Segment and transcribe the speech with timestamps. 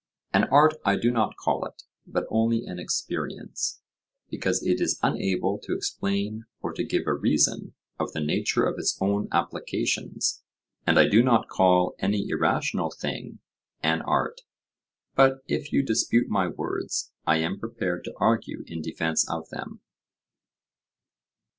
[0.33, 3.81] An art I do not call it, but only an experience,
[4.31, 8.79] because it is unable to explain or to give a reason of the nature of
[8.79, 10.41] its own applications.
[10.87, 13.41] And I do not call any irrational thing
[13.83, 14.41] an art;
[15.13, 19.81] but if you dispute my words, I am prepared to argue in defence of them.